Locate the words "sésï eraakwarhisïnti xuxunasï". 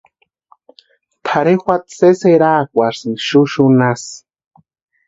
1.97-4.11